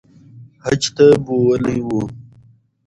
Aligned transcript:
حج 0.63 0.83
ته 0.95 1.05
بوولي 1.25 1.77
وو 1.87 2.01